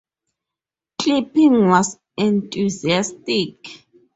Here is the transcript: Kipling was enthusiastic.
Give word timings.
Kipling 0.97 1.67
was 1.67 1.99
enthusiastic. 2.17 3.85